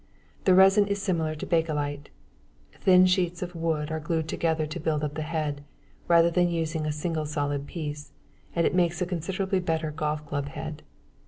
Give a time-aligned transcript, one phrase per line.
[0.45, 2.09] The resin is similar to Bakelite.
[2.73, 5.63] Thin sheets of wood are glued together to build up the head,
[6.07, 8.11] rather than using a single solid piece,
[8.55, 10.81] and it makes a considerably better golf club head.